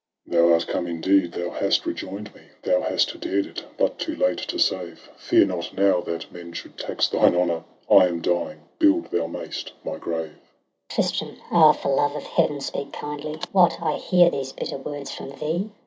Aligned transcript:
Tristram. 0.25 0.41
Thou 0.47 0.53
art 0.55 0.67
come, 0.67 0.87
indeed— 0.87 1.31
thou 1.33 1.51
hast 1.51 1.85
rejoin'd 1.85 2.33
me; 2.33 2.41
Thou 2.63 2.81
hast 2.81 3.19
dared 3.19 3.45
it— 3.45 3.65
but 3.77 3.99
too 3.99 4.15
late 4.15 4.39
to 4.39 4.57
save. 4.57 5.07
Fear 5.15 5.45
not 5.45 5.77
now 5.77 6.01
that 6.01 6.31
men 6.31 6.53
should 6.53 6.75
tax 6.75 7.07
thine 7.07 7.35
honour! 7.35 7.65
I 7.87 8.07
am 8.07 8.19
dying; 8.19 8.61
build— 8.79 9.11
(thou 9.11 9.27
may'st)— 9.27 9.73
my 9.85 9.99
grave! 9.99 10.39
TRISTRAM 10.89 11.29
AND 11.29 11.37
ISEULT. 11.37 11.37
209 11.37 11.37
Iseuli. 11.37 11.37
Tristram, 11.37 11.37
ah, 11.51 11.71
for 11.73 11.95
love 11.95 12.15
of 12.15 12.23
Heaven, 12.23 12.61
speak 12.61 12.93
kindly! 12.93 13.39
What, 13.51 13.77
I 13.79 13.97
hear 13.97 14.31
these 14.31 14.53
bitter 14.53 14.77
words 14.79 15.11
from 15.11 15.29
thee? 15.37 15.69